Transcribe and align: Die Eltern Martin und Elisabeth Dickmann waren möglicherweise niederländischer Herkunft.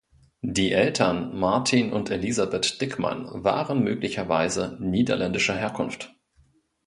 Die 0.41 0.71
Eltern 0.71 1.37
Martin 1.37 1.93
und 1.93 2.09
Elisabeth 2.09 2.81
Dickmann 2.81 3.27
waren 3.43 3.83
möglicherweise 3.83 4.75
niederländischer 4.79 5.53
Herkunft. 5.55 6.11